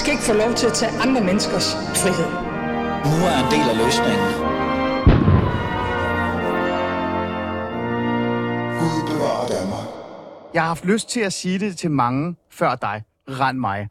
[0.00, 2.30] skal ikke få lov til at tage andre menneskers frihed.
[3.10, 4.28] Nu er en del af løsningen.
[8.80, 9.86] Gud bevarer Danmark.
[10.54, 13.02] Jeg har haft lyst til at sige det til mange før dig.
[13.28, 13.88] Rend mig.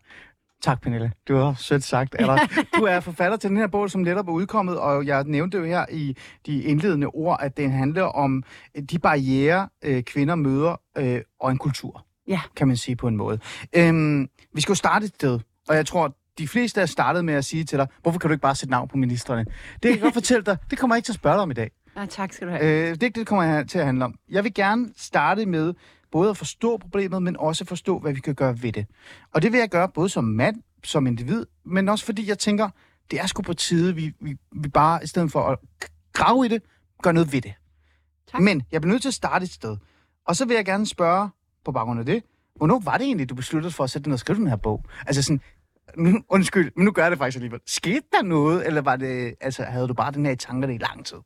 [0.61, 1.11] Tak, Pernille.
[1.27, 2.39] Det var sødt sagt dig.
[2.77, 5.63] Du er forfatter til den her bog, som netop er udkommet, og jeg nævnte jo
[5.63, 8.44] her i de indledende ord, at den handler om
[8.89, 12.41] de barriere, øh, kvinder møder, øh, og en kultur, Ja.
[12.55, 13.39] kan man sige på en måde.
[13.75, 17.33] Øhm, vi skal jo starte et sted, og jeg tror, de fleste er startet med
[17.33, 19.45] at sige til dig, hvorfor kan du ikke bare sætte navn på ministerne?
[19.45, 21.51] Det kan jeg godt fortælle dig, det kommer jeg ikke til at spørge dig om
[21.51, 21.71] i dag.
[21.97, 22.63] Ja, tak skal du have.
[22.63, 24.15] Øh, det er ikke det, det kommer jeg til at handle om.
[24.29, 25.73] Jeg vil gerne starte med
[26.11, 28.85] både at forstå problemet, men også forstå, hvad vi kan gøre ved det.
[29.33, 32.69] Og det vil jeg gøre både som mand, som individ, men også fordi jeg tænker,
[33.11, 35.59] det er sgu på tide, vi, vi, vi bare, i stedet for at
[36.13, 36.61] grave i det,
[37.02, 37.53] gør noget ved det.
[38.31, 38.41] Tak.
[38.41, 39.77] Men jeg bliver nødt til at starte et sted.
[40.27, 41.29] Og så vil jeg gerne spørge,
[41.66, 42.23] på baggrund af det,
[42.55, 44.55] hvornår var det egentlig, du besluttede for at sætte dig ned og skrive den her
[44.55, 44.83] bog?
[45.07, 45.41] Altså sådan,
[45.97, 47.59] nu, undskyld, men nu gør jeg det faktisk alligevel.
[47.67, 50.78] Skete der noget, eller var det, altså, havde du bare den her i tankerne i
[50.78, 51.17] lang tid?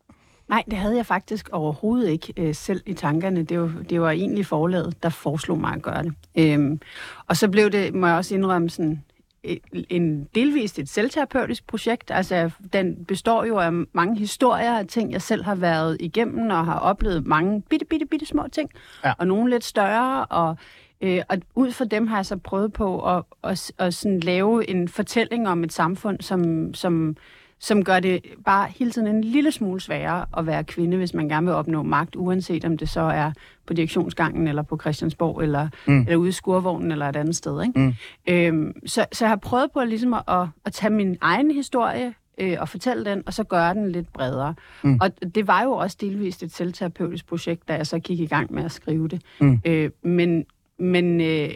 [0.49, 3.43] Nej, det havde jeg faktisk overhovedet ikke øh, selv i tankerne.
[3.43, 6.13] Det var, det var egentlig forlaget, der foreslog mig at gøre det.
[6.37, 6.79] Øhm,
[7.27, 9.03] og så blev det, må jeg også indrømme, sådan,
[9.43, 12.11] et- en delvist et selvterapeutisk projekt.
[12.11, 16.65] Altså, den består jo af mange historier af ting, jeg selv har været igennem og
[16.65, 18.69] har oplevet mange bitte, bitte, bitte små ting.
[19.05, 19.13] Ja.
[19.17, 20.57] Og nogle lidt større, og
[21.01, 24.69] Øh, og ud fra dem har jeg så prøvet på at, at, at sådan lave
[24.69, 27.15] en fortælling om et samfund, som, som,
[27.59, 31.29] som gør det bare hele tiden en lille smule sværere at være kvinde, hvis man
[31.29, 33.31] gerne vil opnå magt, uanset om det så er
[33.65, 36.01] på direktionsgangen, eller på Christiansborg, eller, mm.
[36.01, 37.63] eller ude i skurvognen, eller et andet sted.
[37.63, 37.79] Ikke?
[37.79, 37.93] Mm.
[38.33, 42.13] Øhm, så, så jeg har prøvet på ligesom at, at, at tage min egen historie,
[42.37, 44.55] øh, og fortælle den, og så gøre den lidt bredere.
[44.83, 44.99] Mm.
[45.01, 48.53] Og det var jo også delvist et selvterapeutisk projekt, da jeg så gik i gang
[48.53, 49.21] med at skrive det.
[49.41, 49.61] Mm.
[49.65, 50.45] Øh, men,
[50.79, 51.49] men øh,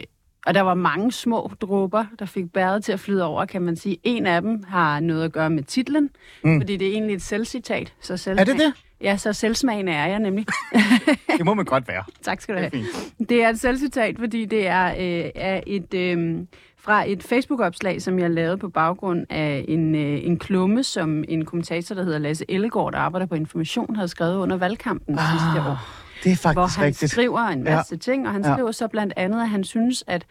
[0.46, 3.76] og der var mange små dråber, der fik bæret til at flyde over, kan man
[3.76, 3.96] sige.
[4.02, 6.10] En af dem har noget at gøre med titlen,
[6.44, 6.60] mm.
[6.60, 7.92] fordi det er egentlig et selvcitat.
[8.00, 8.72] Så selv Er det det?
[9.00, 10.46] Ja, så selvsmagende er jeg nemlig.
[11.38, 12.02] Det må man godt være.
[12.22, 12.84] tak skal du Det er have.
[13.18, 13.28] fint.
[13.28, 16.38] Det er et selvcitat, fordi det er, øh, er et, øh,
[16.78, 21.44] fra et Facebook-opslag, som jeg lavede på baggrund af en, øh, en klumme, som en
[21.44, 25.68] kommentator, der hedder Lasse Ellegaard, der arbejder på Information, havde skrevet under valgkampen ah, sidste
[25.70, 26.03] år.
[26.24, 27.10] Det er faktisk Hvor han rigtigt.
[27.10, 27.76] skriver en Ja.
[27.76, 28.52] masse ting, og han Ja.
[28.54, 30.26] skriver så blandt andet, at han synes, at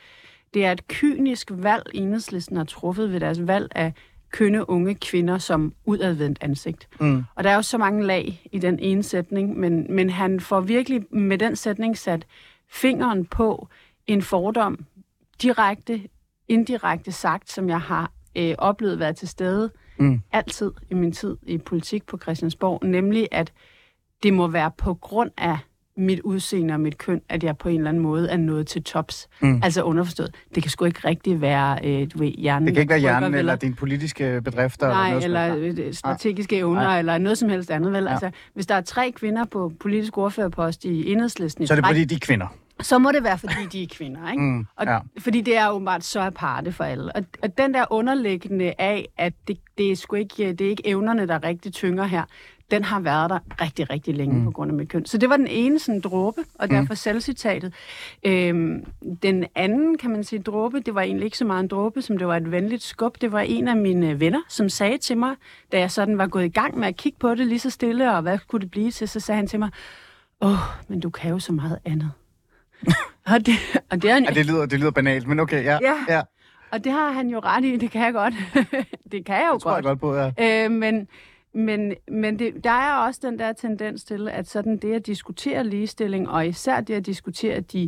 [0.53, 3.93] det er et kynisk valg, enhedslisten har truffet ved deres valg af
[4.31, 6.87] kønne unge kvinder som udadvendt ansigt.
[6.99, 7.23] Mm.
[7.35, 10.59] Og der er jo så mange lag i den ene sætning, men, men han får
[10.61, 12.25] virkelig med den sætning sat
[12.69, 13.67] fingeren på
[14.07, 14.85] en fordom,
[15.41, 16.01] direkte,
[16.47, 20.21] indirekte sagt, som jeg har øh, oplevet være til stede Mm.
[20.31, 23.53] altid i min tid i politik på Christiansborg, nemlig at
[24.23, 25.57] det må være på grund af
[25.97, 28.83] mit udseende og mit køn, at jeg på en eller anden måde er nået til
[28.83, 29.27] tops.
[29.41, 29.59] Mm.
[29.63, 30.35] Altså underforstået.
[30.55, 32.67] Det kan sgu ikke rigtig være, øh, du ved, hjernen.
[32.67, 34.87] Det kan ikke være hjernen vel, eller dine politiske bedrifter.
[34.87, 35.79] Nej, noget eller helst.
[35.79, 36.99] øh, strategiske evner, Nej.
[36.99, 37.93] eller noget som helst andet.
[37.93, 38.03] Vel?
[38.03, 38.09] Ja.
[38.11, 42.05] Altså, hvis der er tre kvinder på politisk ordførerpost i enhedslisten, Så er det fordi,
[42.05, 42.47] de er kvinder.
[42.81, 44.31] så må det være, fordi de er kvinder.
[44.31, 44.43] Ikke?
[44.43, 44.99] Mm, og, ja.
[45.19, 47.15] Fordi det er åbenbart så aparte for alle.
[47.15, 50.87] Og, og den der underliggende af, at det, det, er sgu ikke, det er ikke
[50.87, 52.23] evnerne, der rigtig tynger her,
[52.73, 54.45] den har været der rigtig, rigtig længe mm.
[54.45, 55.05] på grund af mit køn.
[55.05, 57.73] Så det var den ene sådan dråbe, og derfor selvcitatet.
[58.23, 58.85] Øhm,
[59.23, 62.17] den anden, kan man sige, dråbe, det var egentlig ikke så meget en dråbe, som
[62.17, 63.21] det var et venligt skub.
[63.21, 65.35] Det var en af mine venner, som sagde til mig,
[65.71, 68.11] da jeg sådan var gået i gang med at kigge på det lige så stille,
[68.11, 69.69] og hvad skulle det blive til, så sagde han til mig,
[70.41, 70.57] åh,
[70.87, 72.11] men du kan jo så meget andet.
[73.33, 73.53] og, det,
[73.91, 75.79] og, det er en, Ja, det lyder, det lyder banalt, men okay, ja.
[75.81, 75.95] Ja.
[76.09, 76.21] ja
[76.73, 78.33] og det har han jo ret i, det kan jeg godt.
[79.11, 79.99] det kan jeg jo det tror jeg godt.
[79.99, 80.65] godt på, ja.
[80.65, 81.07] Øh, men
[81.55, 85.63] men, men det, der er også den der tendens til, at sådan det at diskutere
[85.63, 87.87] ligestilling, og især det at diskutere de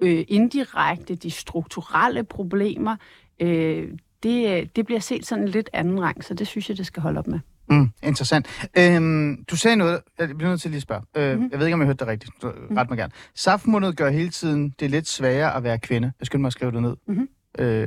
[0.00, 2.96] øh, indirekte, de strukturelle problemer,
[3.40, 3.88] øh,
[4.22, 7.18] det, det bliver set sådan lidt anden rang, så det synes jeg, det skal holde
[7.18, 7.40] op med.
[7.70, 8.68] Mm, interessant.
[8.78, 11.02] Øhm, du sagde noget, jeg bliver nødt til lige at spørge.
[11.16, 11.34] Øh, Mhm.
[11.38, 11.48] mm-hmm.
[11.52, 12.32] Jeg ved ikke, om jeg hørte det rigtigt.
[12.42, 13.12] Du, ret mig gerne.
[13.34, 16.12] Saftmundet gør hele tiden det lidt sværere at være kvinde.
[16.20, 16.96] Jeg skynder mig at skrive det ned.
[17.06, 17.28] Mhm.
[17.58, 17.86] Øh,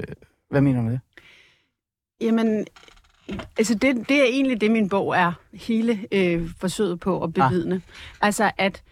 [0.49, 0.99] hvad mener du med det?
[2.21, 2.65] Jamen,
[3.57, 7.75] altså det, det er egentlig det, min bog er hele øh, forsøget på at bevidne.
[7.75, 7.81] Ah.
[8.21, 8.83] Altså at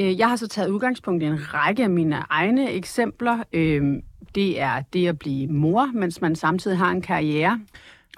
[0.00, 3.42] øh, jeg har så taget udgangspunkt i en række af mine egne eksempler.
[3.52, 4.02] Øh,
[4.34, 7.60] det er det at blive mor, mens man samtidig har en karriere.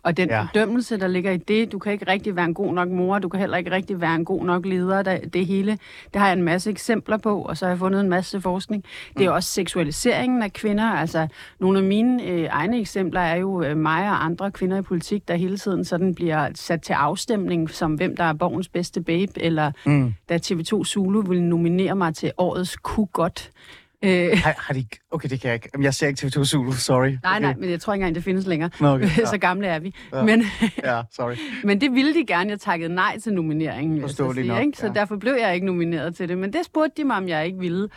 [0.04, 0.43] Og den Ja.
[0.43, 3.28] fordømmelse, der ligger i det, du kan ikke rigtig være en god nok mor, du
[3.28, 5.78] kan heller ikke rigtig være en god nok leder, der, det hele.
[6.12, 8.84] Det har jeg en masse eksempler på, og så har jeg fundet en masse forskning.
[9.19, 10.84] Det er også seksualiseringen af kvinder.
[10.84, 11.26] Altså,
[11.60, 15.28] nogle af mine øh, egne eksempler er jo øh, mig og andre kvinder i politik,
[15.28, 19.32] der hele tiden sådan bliver sat til afstemning, som hvem der er borgens bedste babe,
[19.37, 20.14] eller Mm.
[20.28, 23.50] da TV2 Zulu ville nominere mig til årets ku godt
[24.04, 24.84] Øh, Har, har de...
[25.10, 25.69] Okay, det kan jeg ikke.
[25.82, 27.08] Jeg ser ikke TV2 Zulu, sorry.
[27.22, 27.60] nej, nej, okay.
[27.60, 28.70] men jeg tror ikke engang, det findes længere.
[28.81, 29.08] Nå, okay.
[29.19, 29.26] Ja.
[29.26, 29.94] så gamle er vi.
[30.12, 30.22] Ja.
[30.22, 30.44] Men,
[30.84, 31.34] Ja, sorry.
[31.69, 32.50] men det ville de gerne.
[32.50, 34.00] Jeg takkede nej til nomineringen.
[34.00, 34.78] Forståeligt nok, ikke?
[34.78, 34.93] Så ja.
[34.93, 36.38] derfor blev jeg ikke nomineret til det.
[36.38, 37.88] Men det spurgte de mig, om jeg ikke ville.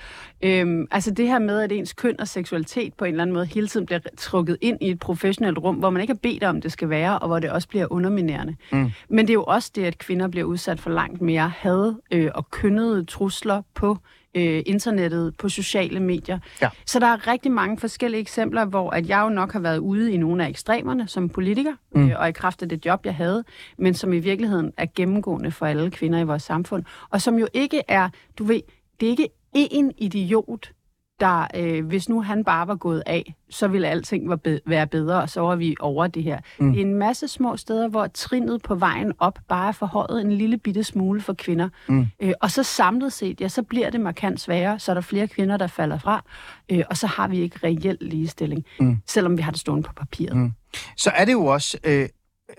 [0.42, 3.46] Øhm, altså det her med, at ens køn og seksualitet på en eller anden måde
[3.46, 6.62] hele tiden bliver trukket ind i et professionelt rum, hvor man ikke har bedt om,
[6.62, 8.56] det skal være, og hvor det også bliver underminerende.
[8.72, 8.92] Mm.
[9.10, 12.31] Men det er jo også det, at kvinder bliver udsat for langt mere had øh,
[12.36, 13.98] og kønnede trusler på
[14.36, 16.40] øh, internettet, på sociale medier.
[16.62, 16.70] Ja.
[16.86, 20.14] Så der er rigtig mange forskellige eksempler, hvor at jeg jo nok har været ude
[20.14, 22.10] i nogle af ekstremerne som politiker, mm.
[22.10, 23.44] øh, og i kraft af det job, jeg havde,
[23.78, 27.48] men som i virkeligheden er gennemgående for alle kvinder i vores samfund, og som jo
[27.54, 28.62] ikke er, du ved,
[29.00, 30.72] det er ikke én idiot,
[31.20, 34.88] der, øh, hvis nu han bare var gået af, så ville alting var be- være
[34.88, 36.40] bedre, og så var vi over det her.
[36.60, 36.72] Mm.
[36.74, 40.32] Det er en masse små steder, hvor trinnet på vejen op bare er forhøjet en
[40.32, 41.70] lille bitte smule for kvinder.
[41.88, 42.08] Mm.
[42.20, 45.28] Øh, og så samlet set, ja, så bliver det markant sværere, så er der flere
[45.28, 46.24] kvinder, der falder fra,
[46.72, 48.98] øh, og så har vi ikke reel ligestilling, mm.
[49.08, 50.38] selvom vi har det stående på papiret.
[50.38, 50.52] Mm.
[50.98, 51.78] Så er det jo også...
[51.84, 52.10] Øh,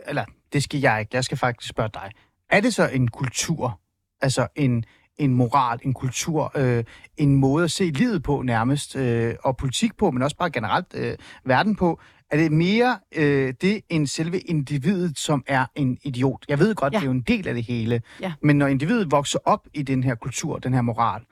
[0.07, 1.11] eller, det skal jeg ikke.
[1.15, 2.11] Jeg skal faktisk spørge dig.
[2.51, 3.81] Er det så en kultur?
[4.21, 4.85] Altså en,
[5.19, 6.85] en moral, en kultur, øh,
[7.17, 10.87] en måde at se livet på nærmest, øh, og politik på, men også bare generelt
[10.95, 12.01] øh, verden på.
[12.31, 16.45] Er det mere øh, det end selve individet, som er en idiot?
[16.49, 16.99] Jeg ved godt, Ja.
[16.99, 18.03] det er jo en del af det hele.
[18.21, 18.33] Ja.
[18.43, 21.23] Men når individet vokser op i den her kultur, den her moral,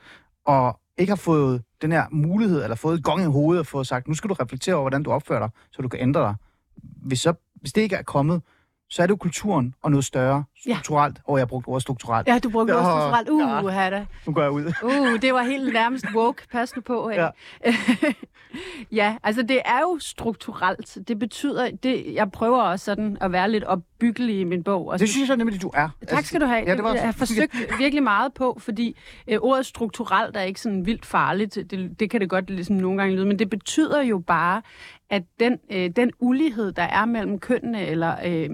[0.46, 3.86] og ikke har fået den her mulighed, eller fået et gong i hovedet og fået
[3.86, 6.34] sagt, nu skal du reflektere over, hvordan du opfører dig, så du kan ændre dig.
[6.82, 8.42] Hvis, så, hvis det ikke er kommet,
[8.90, 10.72] så er det jo kulturen og noget større, Ja.
[10.72, 11.18] strukturelt.
[11.24, 12.28] Og jeg har brugt ordet strukturelt.
[12.28, 13.64] Ja, du brugte Ja, også strukturelt.
[13.64, 13.84] Uh, ja.
[13.84, 13.90] ja.
[13.90, 14.06] da.
[14.26, 14.72] Nu går jeg ud.
[14.82, 16.42] Uh, det var helt nærmest woke.
[16.52, 17.08] Pas nu på.
[17.08, 17.22] Ikke?
[17.22, 17.74] Ja.
[18.92, 20.98] ja, altså det er jo strukturelt.
[21.08, 24.88] Det betyder, det, jeg prøver også sådan at være lidt opbyggelig i min bog.
[24.88, 25.88] Og Det synes jeg nemlig, du er.
[26.08, 26.64] Tak skal du have.
[26.66, 28.96] Ja, det var, jeg har forsøgt virkelig meget på, fordi
[29.28, 31.54] øh, ordet strukturelt er ikke sådan vildt farligt.
[31.54, 34.62] Det, det kan det godt ligesom nogle gange lyde, men det betyder jo bare,
[35.10, 38.50] at den, øh, den ulighed, der er mellem kønnene, eller øh,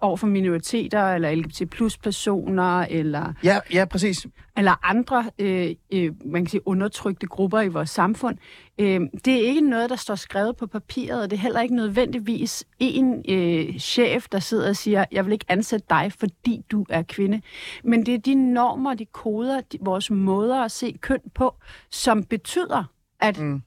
[0.00, 1.28] over for minoriteter, eller
[1.60, 4.26] LGBT plus personer, eller Ja, ja, præcis.
[4.56, 8.38] eller andre øh, øh, man kan sige, undertrykte grupper i vores samfund.
[8.78, 11.74] Øh, det er ikke noget, der står skrevet på papiret, og det er heller ikke
[11.74, 16.86] nødvendigvis en øh, chef, der sidder og siger, jeg vil ikke ansætte dig, fordi du
[16.88, 17.40] er kvinde.
[17.84, 21.54] Men det er de normer, de koder, de, vores måder at se køn på,
[21.90, 22.84] som betyder,
[23.20, 23.62] at mm.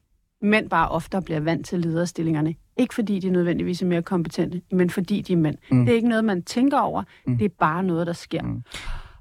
[0.46, 2.56] Mænd bare oftere bliver vant til lederstillingerne.
[2.78, 5.58] Ikke fordi de nødvendigvis er mere kompetente, men fordi de er mænd.
[5.72, 5.86] Mm.
[5.86, 7.04] Det er ikke noget, man tænker over.
[7.28, 7.38] Mm.
[7.38, 8.42] Det er bare noget, der sker.
[8.42, 8.62] Mm.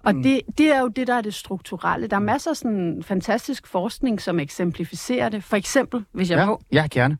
[0.03, 2.07] Og det, det er jo det, der er det strukturelle.
[2.07, 5.45] Der er masser af sådan fantastisk forskning, som eksemplificerer det.
[5.45, 7.19] For eksempel, hvis jeg Ja, må, ja gerne.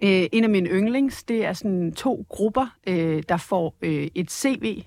[0.00, 4.30] øh, en af mine yndlings, det er sådan to grupper, øh, der får øh, et
[4.30, 4.82] CV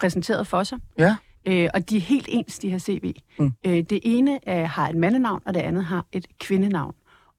[0.00, 0.78] præsenteret for sig.
[0.98, 1.16] Ja.
[1.46, 3.12] Øh, og de er helt ens, de her CV.
[3.38, 3.44] Mm.
[3.44, 3.52] Mm.
[3.66, 6.94] Øh, det ene øh, har et mandenavn, og det andet har et kvindenavn.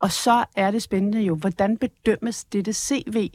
[0.05, 3.29] Og så er det spændende jo, hvordan bedømmes dette CV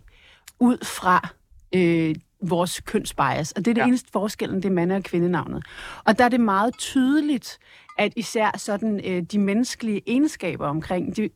[0.61, 1.29] ud fra
[1.75, 3.53] øh, vores kønsbias.
[3.53, 3.87] Og det er det Ja.
[3.87, 5.65] eneste forskellen, det er mande- og kvindenavnet.
[6.05, 7.59] Og der er det meget tydeligt,
[7.99, 11.31] at især sådan øh, de menneskelige egenskaber omkring, de,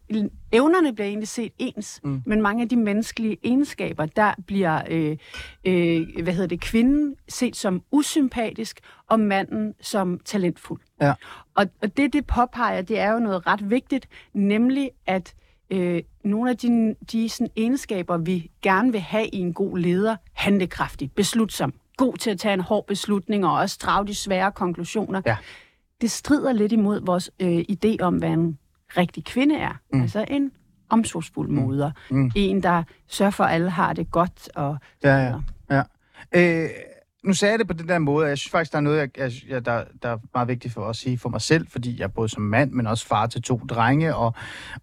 [0.52, 2.22] evnerne bliver egentlig set ens, mm.
[2.26, 5.16] men mange af de menneskelige egenskaber, der bliver, øh,
[5.64, 10.80] øh, hvad hedder det, kvinden set som usympatisk, og manden som talentfuld.
[11.00, 11.12] Ja.
[11.54, 15.34] Og, og det, det påpeger, det er jo noget ret vigtigt, nemlig at
[15.70, 20.16] øh, nogle af de, de sådan, egenskaber, vi gerne vil have i en god leder,
[20.32, 25.22] handlekraftig, beslutsom, god til at tage en hård beslutning og også drage de svære konklusioner,
[25.26, 25.36] Ja.
[26.00, 28.58] det strider lidt imod vores øh, idé om, hvad en
[28.96, 29.72] rigtig kvinde er.
[29.92, 30.02] Mm.
[30.02, 30.52] Altså en
[30.90, 31.90] omsorgsfuld moder.
[32.10, 32.30] Mm.
[32.36, 34.48] En, der sørger for, at alle har det godt.
[34.54, 35.34] Og Ja, ja.
[35.70, 35.82] ja.
[36.64, 36.68] Øh,
[37.24, 39.10] nu sagde jeg det på den der måde, og jeg synes faktisk, der er noget,
[39.16, 42.04] jeg, jeg, der, der er meget vigtigt for at sige for mig selv, fordi jeg
[42.04, 44.34] er både som mand, men også far til to drenge, og,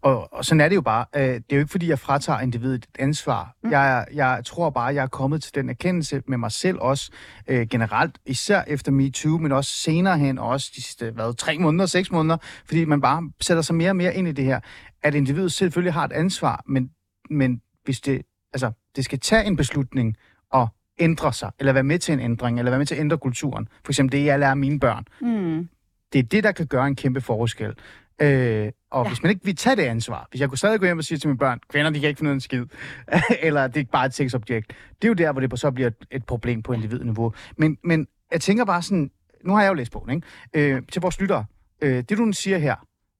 [0.02, 1.06] og, og sådan er det jo bare.
[1.16, 3.56] Øh, det er jo ikke, fordi jeg fratager individet et ansvar.
[3.64, 3.72] Mm.
[3.72, 7.12] Jeg, jeg tror bare, jeg er kommet til den erkendelse med mig selv også,
[7.48, 11.58] øh, generelt, især efter MeToo, men også senere hen, og også de sidste, hvad, tre
[11.58, 14.60] måneder, seks måneder, fordi man bare sætter sig mere og mere ind i det her,
[15.04, 16.90] at individet selvfølgelig har et ansvar, men,
[17.30, 18.22] men hvis det,
[18.54, 20.16] altså, det skal tage en beslutning
[20.52, 20.68] og
[21.02, 23.68] ændre sig, eller være med til en ændring, eller være med til at ændre kulturen.
[23.86, 25.06] For eksempel det, jeg lærer mine børn.
[25.22, 25.70] Mm.
[26.14, 27.74] Det er det, der kan gøre en kæmpe forskel.
[28.22, 29.10] Øh, og ja.
[29.10, 31.18] Hvis man ikke vil tage det ansvar, hvis jeg kunne stadig gå hjem og sige
[31.18, 32.66] til mine børn, kvinder, de kan ikke finde ud af en skid,
[33.48, 34.68] eller det er bare et sexobjekt,
[35.02, 37.34] det er jo der, hvor det så bliver et, et problem på individniveau.
[37.58, 39.12] Men, men jeg tænker bare sådan,
[39.46, 40.76] nu har jeg jo læst bogen, ikke?
[40.76, 41.46] Øh, til vores lyttere.
[41.82, 42.76] Øh, det, du nu siger her,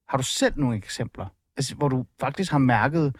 [0.08, 3.16] har du selv nogle eksempler, altså, hvor du faktisk har mærket,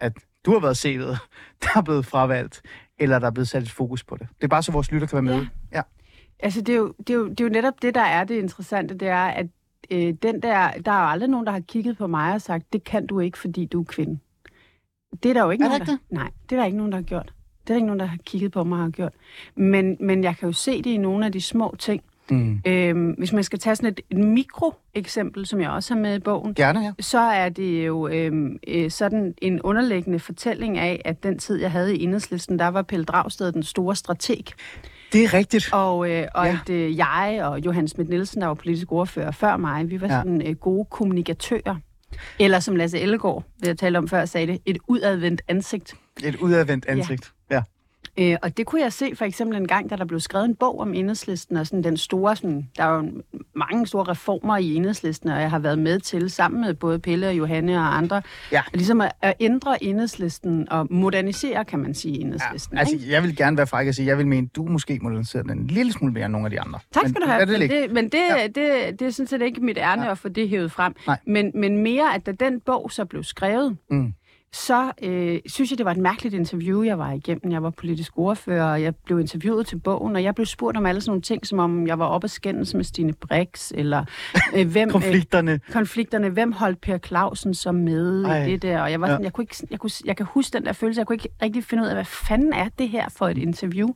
[0.00, 0.12] at
[0.44, 1.00] du har været set,
[1.62, 2.62] der er blevet fravalgt,
[3.02, 4.28] eller der er blevet sat et fokus på det.
[4.36, 5.46] Det er bare så vores lytter kan være med.
[5.72, 5.76] Ja.
[5.76, 5.82] Ja.
[6.38, 8.34] Altså, det er, jo, det, er jo, det er jo netop det, der er det
[8.34, 9.46] interessante, det er, at
[9.90, 12.72] øh, den der, der er jo aldrig nogen, der har kigget på mig og sagt,
[12.72, 14.18] det kan du ikke, fordi du er kvinde.
[15.22, 16.92] Det er der jo ikke Er nogen, ikke der, Nej, det er der ikke nogen,
[16.92, 17.32] der har gjort.
[17.62, 19.12] Det er der ikke nogen, der har kigget på mig og har gjort.
[19.54, 22.02] Men, men jeg kan jo se det i nogle af de små ting.
[22.32, 22.60] Mm.
[22.66, 26.18] Øhm, hvis man skal tage sådan et, et mikroeksempel, som jeg også har med i
[26.18, 26.92] bogen, Gerne, ja.
[27.00, 31.70] så er det jo øhm, øh, sådan en underliggende fortælling af, at den tid, jeg
[31.70, 34.44] havde i enhedslisten, der var Pelle Dragsted den store strateg.
[35.12, 35.72] Det er rigtigt.
[35.72, 36.58] Og, øh, og Ja.
[36.62, 40.06] at øh, jeg og Johan Schmidt Nielsen, der var politisk ordfører før mig, vi var
[40.06, 40.12] ja.
[40.18, 41.76] sådan øh, gode kommunikatører.
[42.40, 45.94] Eller som Lasse Ellegaard, vi har talt om før, sagde det, et udadvendt ansigt.
[46.24, 47.24] Et udadvendt ansigt.
[47.24, 47.28] Ja.
[48.18, 50.54] Øh, og det kunne jeg se for eksempel en gang, da der blev skrevet en
[50.54, 53.10] bog om enhedslisten, og sådan den store, sådan, der er jo
[53.54, 57.28] mange store reformer i enhedslisten, og jeg har været med til, sammen med både Pelle
[57.28, 58.62] og Johanne og andre, Ja.
[58.74, 62.78] ligesom at, at ændre enhedslisten og modernisere, kan man sige, Ja, enhedslisten.
[62.78, 63.10] altså, ikke?
[63.10, 65.66] jeg vil gerne være fræk og sige, jeg vil mene, du måske moderniserer den en
[65.66, 66.78] lille smule mere end nogle af de andre.
[66.92, 67.46] Tak Men skal du lad have.
[67.52, 68.36] det Men det, men det, Ja.
[68.40, 68.46] ja.
[68.46, 70.10] det, det er sådan set ikke mit ærne Ja.
[70.10, 70.94] at få det hævet frem.
[71.06, 71.18] Nej.
[71.26, 74.12] Men, men mere, at da den bog så blev skrevet, Mm.
[74.54, 77.52] Så øh, synes jeg, det var et mærkeligt interview, jeg var igennem.
[77.52, 80.86] Jeg var politisk ordfører, og jeg blev interviewet til bogen, og jeg blev spurgt om
[80.86, 84.04] alle sådan nogle ting, som om jeg var oppe at skændes med Stine Brix, eller
[84.56, 84.88] øh, hvem...
[84.88, 85.60] Øh, Konflikterne.
[85.72, 86.28] konflikterne.
[86.28, 88.44] Hvem holdt Per Clausen så med Ej.
[88.46, 88.80] i det der?
[88.80, 89.12] Og jeg, var Ja.
[89.12, 91.28] sådan, jeg, kunne ikke, jeg, kunne, jeg kan huske den der følelse, jeg kunne ikke
[91.42, 93.88] rigtig finde ud af, hvad fanden er det her for et interview?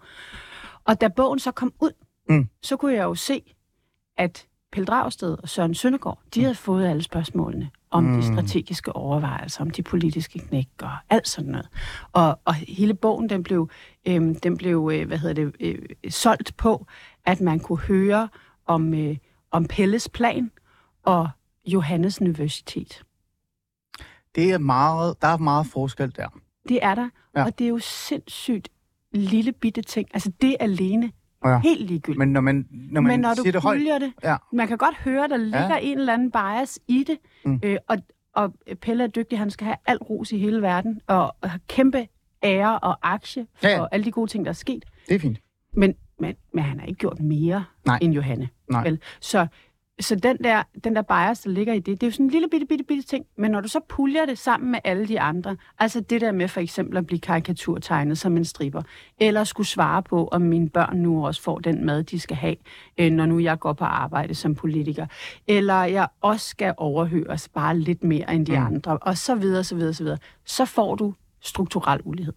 [0.84, 1.90] Og da bogen så kom ud,
[2.28, 2.48] Mm.
[2.62, 3.54] så kunne jeg jo se,
[4.18, 8.16] at Pelle Dragsted og Søren Søndergaard, de havde fået alle spørgsmålene om mm.
[8.16, 11.68] De strategiske overvejelser, om de politiske knæk og alt sådan noget.
[12.12, 13.70] Og, og hele bogen, den blev,
[14.08, 15.78] øhm, den blev øh, hvad hedder det, øh,
[16.08, 16.86] solgt på,
[17.24, 18.28] at man kunne høre
[18.66, 19.16] om, øh,
[19.50, 20.50] om Pelles plan
[21.02, 21.28] og
[21.66, 23.02] Johannes Universitet.
[24.34, 26.28] Det er meget, der er meget forskel der.
[26.68, 27.44] Det er der, ja.
[27.44, 28.68] og det er jo sindssygt
[29.12, 30.08] lille bitte ting.
[30.14, 31.12] Altså det alene,
[31.48, 31.58] Ja.
[31.58, 32.18] helt ligegyldigt.
[32.18, 33.80] Men når man, når man Men når siger du det højt...
[34.02, 34.36] det, Ja.
[34.52, 35.78] man kan godt høre, der ligger ja.
[35.82, 37.60] en eller anden bias i det, Mm.
[37.64, 37.96] øh, og,
[38.34, 41.60] og Pelle er dygtig, han skal have al ros i hele verden, og, og har
[41.68, 42.06] kæmpe
[42.42, 43.86] ære og aktie for ja.
[43.92, 44.84] alle de gode ting, der er sket.
[45.08, 45.38] Det er fint.
[45.72, 47.98] Men, men, men han har ikke gjort mere Nej.
[48.02, 48.48] end Johanne.
[48.70, 48.82] Nej.
[48.82, 49.00] Vel?
[49.20, 49.46] Så,
[50.00, 52.30] så den, der, den der bias, der ligger i det, det er jo sådan en
[52.30, 53.24] lille bitte, bitte, bitte ting.
[53.38, 56.48] Men når du så puljer det sammen med alle de andre, altså det der med
[56.48, 58.82] for eksempel at blive karikaturtegnet som en striber,
[59.20, 62.56] eller skulle svare på, om mine børn nu også får den mad, de skal have,
[62.98, 65.06] øh, når nu jeg går på arbejde som politiker,
[65.48, 68.58] eller jeg også skal overhøres bare lidt mere end de Mm.
[68.60, 68.66] mm.
[68.66, 72.32] andre, og så videre, så videre, så videre, så får du strukturel ulighed.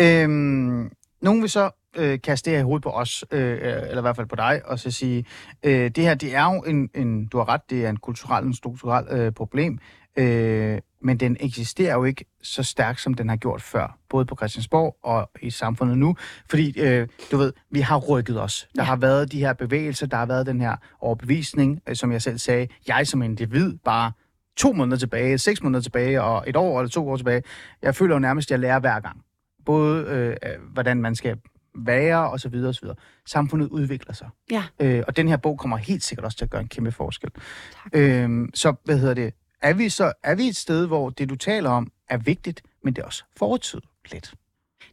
[0.00, 0.90] Øhm,
[1.22, 4.00] nogen vil så øh, kaste det her i hovedet på os, øh, øh, eller i
[4.00, 5.24] hvert fald på dig, og så sige,
[5.62, 8.44] øh, det her, det er jo en, en, du har ret, det er en kulturel,
[8.44, 9.78] en strukturel øh, problem,
[10.16, 14.36] øh, men den eksisterer jo ikke så stærkt, som den har gjort før, både på
[14.36, 16.16] Christiansborg og i samfundet nu,
[16.50, 18.68] fordi, øh, du ved, vi har rykket os.
[18.76, 18.86] Der Ja.
[18.86, 22.38] har været de her bevægelser, der har været den her overbevisning, øh, som jeg selv
[22.38, 24.12] sagde, jeg som individ bare
[24.56, 27.42] to måneder tilbage, seks måneder tilbage, og et år eller to år tilbage,
[27.82, 29.22] jeg føler jo nærmest, at jeg lærer hver gang.
[29.66, 31.36] Både øh, øh, hvordan man skal
[31.76, 32.96] være, og så videre, og så videre.
[33.26, 34.28] Samfundet udvikler sig.
[34.50, 34.64] Ja.
[34.80, 37.30] Øh, og den her bog kommer helt sikkert også til at gøre en kæmpe forskel.
[37.30, 37.92] Tak.
[37.92, 39.34] Øh, så, hvad hedder det?
[39.62, 42.94] Er vi, så, er vi et sted, hvor det, du taler om, er vigtigt, men
[42.94, 43.80] det er også fortid
[44.12, 44.34] lidt?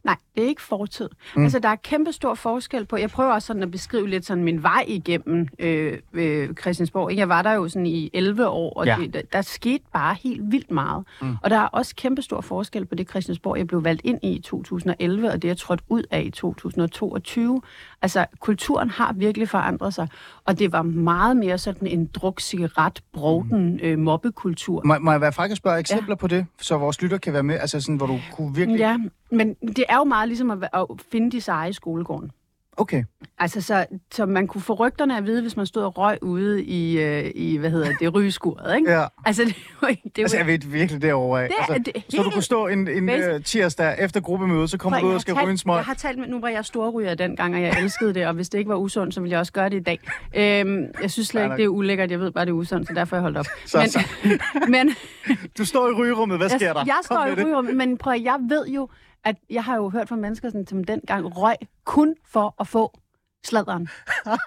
[0.04, 1.08] Nej, det er ikke fortid.
[1.36, 1.42] Mm.
[1.42, 2.96] Altså, der er kæmpe stor forskel på...
[2.96, 7.16] Jeg prøver også sådan at beskrive lidt sådan min vej igennem øh, øh, Christiansborg.
[7.16, 8.96] Jeg var der jo sådan i 11 år, og Ja.
[9.00, 11.04] det, der, der skete bare helt vildt meget.
[11.20, 11.26] Mm.
[11.26, 11.36] Mm.
[11.42, 14.32] Og der er også kæmpe stor forskel på det Christiansborg, jeg blev valgt ind i
[14.32, 17.62] i 2011, og det jeg trådte ud af i 2022.
[18.02, 20.08] Altså, kulturen har virkelig forandret sig,
[20.44, 23.78] og det var meget mere sådan en druk, cigaret, broden Mm.
[23.82, 24.82] øh, mobbekultur.
[24.84, 26.14] Må, må jeg være fræk og spørge eksempler ja.
[26.16, 27.54] på det, så vores lytter kan være med?
[27.58, 28.78] Altså sådan, hvor du kunne virkelig...
[28.78, 28.98] Ja,
[29.36, 32.30] men det er jo meget ligesom at, at finde de seje i skolegården.
[32.76, 33.04] Okay.
[33.38, 36.64] Altså, så, så man kunne få rygterne at vide, hvis man stod og røg ude
[36.64, 38.90] i, øh, i hvad hedder det, rygeskuret, ikke?
[38.92, 39.04] Ja.
[39.26, 39.88] Altså, det var.
[39.88, 41.48] Det Altså, var, jeg ved virkelig derovre af.
[41.48, 44.68] Det er- altså, det er så du kunne stå en, en uh, tirsdag efter gruppemøde,
[44.68, 45.76] så kommer du ud og skal ryge en smøg.
[45.76, 48.48] Jeg har talt med, nu var jeg storryger dengang, og jeg elskede det, og hvis
[48.48, 49.98] det ikke var usundt, så ville jeg også gøre det i dag.
[50.36, 52.10] Øhm, jeg synes slet ikke, det er ulækkert.
[52.10, 53.46] Jeg ved bare, det er usundt, så derfor har jeg holdt op.
[53.66, 54.00] Så- men, så.
[54.68, 54.90] men
[55.58, 56.84] Du står i rygerummet, hvad sker jeg, der?
[56.86, 58.88] jeg står i rygerummet, men prøv, jeg ved jo,
[59.24, 62.98] at jeg har jo hørt fra mennesker, sådan, som dengang røg kun for at få
[63.44, 63.88] sladderen.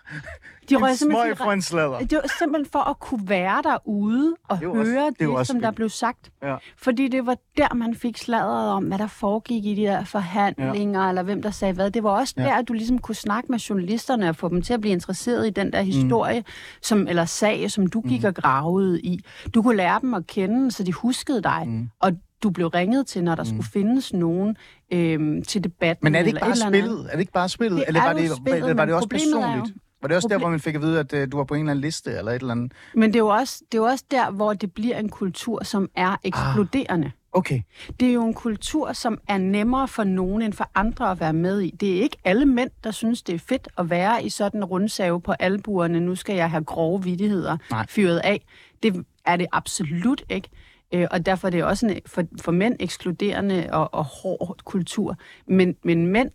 [0.70, 2.00] De En røg simpelthen, smøg for en sladder.
[2.00, 5.60] Det var simpelthen for at kunne være derude og Det høre også- det det, som
[5.62, 6.30] der blev sagt.
[6.44, 6.56] Ja.
[6.78, 11.04] Fordi det var der, man fik sladret om, hvad der foregik i de der forhandlinger,
[11.04, 11.10] ja.
[11.10, 11.92] eller hvem der sagde hvad.
[11.92, 12.44] Det var også Ja.
[12.44, 12.50] ja.
[12.50, 15.48] der, at du ligesom kunne snakke med journalisterne og få dem til at blive interesseret
[15.48, 16.46] i den der historie, mm.
[16.82, 18.28] som, eller sag, som du gik mm.
[18.28, 19.20] og gravede i.
[19.54, 21.64] Du kunne lære dem at kende, så de huskede dig.
[21.68, 21.90] Mm.
[22.00, 22.12] Og
[22.44, 23.50] du blev ringet til, når der mm.
[23.50, 24.58] skulle findes nogen
[24.94, 26.06] øhm, til debatten.
[26.06, 27.06] Men er det ikke bare spillet?
[27.06, 27.80] Er det ikke bare spillet?
[27.80, 29.76] Det eller er var det, spillet, eller var det også er jo- personligt?
[30.02, 31.60] Var det også der, hvor man fik at vide, at øh, du var på en
[31.60, 32.72] eller anden liste eller et eller andet?
[32.96, 35.64] Men det er, jo også, det er jo også der, hvor det bliver en kultur,
[35.64, 37.12] som er eksploderende.
[37.32, 37.62] Okay.
[38.00, 41.34] Det er jo en kultur, som er nemmere for nogen end for andre at være
[41.34, 41.70] med i.
[41.80, 44.66] Det er ikke alle mænd, der synes, det er fedt at være i sådan en
[44.66, 46.00] rundsave på albuerne.
[46.00, 47.86] Nu skal jeg have grove vittigheder Nej.
[47.90, 48.46] fyret af.
[48.84, 50.50] Det er det absolut ikke.
[50.94, 55.16] Øh, Og derfor er det også en for, for mænd ekskluderende og, og hård kultur.
[55.48, 56.32] Men, men mænd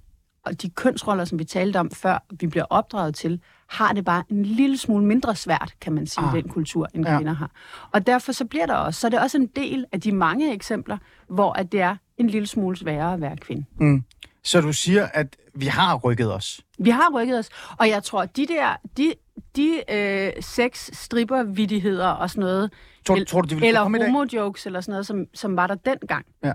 [0.47, 4.25] og de kønsroller, som vi talte om før, vi bliver opdraget til, har det bare
[4.31, 6.35] en lille smule mindre svært, kan man sige, Ah.
[6.35, 7.13] den kultur, end Ja.
[7.13, 7.19] ja.
[7.19, 7.51] kvinder har.
[7.93, 10.55] Og derfor så bliver der også, så er det også en del af de mange
[10.55, 13.65] eksempler, hvor at det er en lille smule sværere at være kvinde.
[13.81, 14.05] Mm.
[14.45, 16.61] Så du siger, at vi har rykket os?
[16.79, 19.15] Vi har rykket os, og jeg tror, de der, de,
[19.57, 22.73] de øh, seks strippervittigheder og sådan noget,
[23.07, 25.75] Tror, El- tror du, de vil eller homo-jokes eller sådan noget, som, som var der
[25.75, 26.53] dengang, Ja.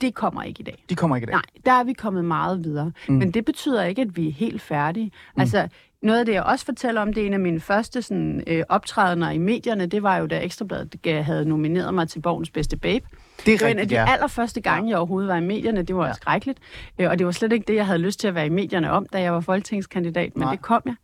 [0.00, 0.84] det kommer ikke i dag.
[0.88, 1.32] De kommer ikke i dag?
[1.34, 2.92] Nej, der er vi kommet meget videre.
[3.08, 3.14] Mm.
[3.14, 5.12] Men det betyder ikke, at vi er helt færdige.
[5.34, 5.40] Mm.
[5.40, 5.68] Altså,
[6.02, 8.62] noget af det, jeg også fortæller om, det er en af mine første sådan, øh,
[8.68, 13.06] optrædener i medierne, det var jo, da Ekstrabladet havde nomineret mig til Borgens Bedste Babe.
[13.46, 14.12] Det er Det var en af rigtigt, de ja.
[14.12, 15.82] allerførste gange, jeg overhovedet var i medierne.
[15.82, 16.08] Det var Ja.
[16.08, 16.12] ja.
[16.14, 16.58] skrækkeligt.
[16.98, 18.90] Øh, Og det var slet ikke det, jeg havde lyst til at være i medierne
[18.92, 20.36] om, da jeg var folketingskandidat.
[20.36, 20.50] Men Nej.
[20.54, 20.94] det kom jeg.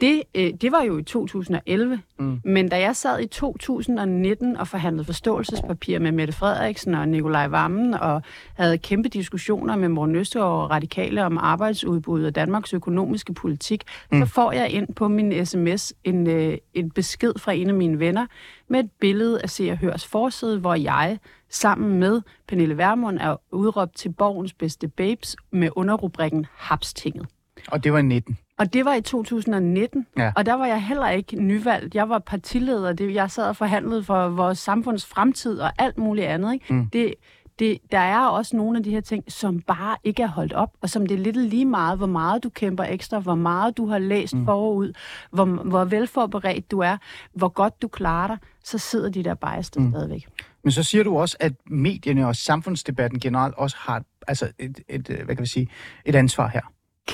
[0.00, 2.00] Det, øh, det var jo i 2011.
[2.18, 2.40] Mm.
[2.44, 7.94] Men da jeg sad i 2019 og forhandlede forståelsespapir med Mette Frederiksen og Nikolaj Vammen
[7.94, 8.22] og
[8.54, 14.20] havde kæmpe diskussioner med Morten Østergaard og Radikale om arbejdsudbud og Danmarks økonomiske politik, mm.
[14.20, 17.98] så får jeg ind på min sms en, øh, en besked fra en af mine
[17.98, 18.26] venner
[18.68, 21.18] med et billede af Se og Hørs forside, hvor jeg
[21.50, 27.26] sammen med Pernille Vermund er udråbt til Borgens bedste babes med underrubrikken Hapstinget.
[27.68, 28.38] Og det var i 19.
[28.60, 30.32] Og det var i 2019, Ja.
[30.36, 31.94] og der var jeg heller ikke nyvalgt.
[31.94, 32.92] Jeg var partileder.
[32.92, 36.52] Det, jeg sad og forhandlede for vores samfunds fremtid og alt muligt andet.
[36.52, 36.74] Ikke?
[36.74, 36.86] Mm.
[36.86, 37.14] Det,
[37.58, 40.70] det, der er også nogle af de her ting, som bare ikke er holdt op,
[40.80, 43.86] og som det er lidt lige meget, hvor meget du kæmper ekstra, hvor meget du
[43.86, 44.44] har læst mm.
[44.44, 44.92] forud,
[45.30, 46.96] hvor, hvor velforberedt du er,
[47.34, 49.90] hvor godt du klarer dig, så sidder de der bias der mm.
[49.92, 50.28] stadigvæk.
[50.64, 55.06] Men så siger du også, at medierne og samfundsdebatten generelt også har altså et, et,
[55.24, 55.68] hvad kan vi sige,
[56.04, 56.60] et ansvar her.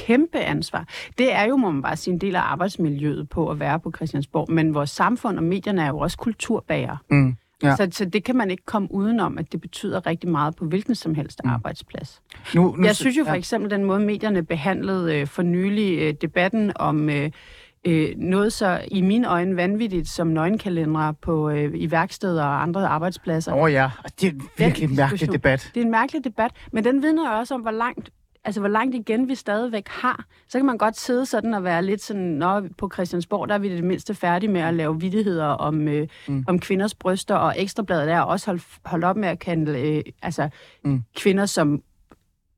[0.07, 0.89] Kæmpe ansvar.
[1.19, 3.93] Det er jo, må man bare sige, en del af arbejdsmiljøet på at være på
[3.97, 6.99] Christiansborg, men vores samfund og medierne er jo også kulturbærere.
[7.11, 7.37] Mm.
[7.63, 7.77] Ja.
[7.77, 10.95] Så, så det kan man ikke komme udenom, at det betyder rigtig meget på hvilken
[10.95, 11.51] som helst Mm.
[11.51, 12.23] arbejdsplads.
[12.55, 16.15] Nu, nu, Jeg synes jo for eksempel, den måde medierne behandlede øh, for nylig øh,
[16.21, 17.31] debatten om øh,
[17.87, 22.89] øh, noget så i mine øjne vanvittigt som nøgenkalendere på øh, i værksteder og andre
[22.89, 23.53] arbejdspladser.
[23.55, 25.71] Åh oh, ja, det er en virkelig en mærkelig debat.
[25.75, 28.11] Det er en mærkelig debat, men den vidner også om, hvor langt
[28.47, 31.83] altså hvor langt igen vi stadigvæk har, så kan man godt sidde sådan og være
[31.83, 35.47] lidt sådan, nå, på Christiansborg, der er vi det mindste færdige med at lave vittigheder
[35.47, 36.45] om, øh, mm.
[36.49, 40.49] om kvinders bryster, og Ekstrabladet er også holdt, holdt op med at kalde øh, altså,
[40.85, 41.03] mm.
[41.17, 41.83] kvinder som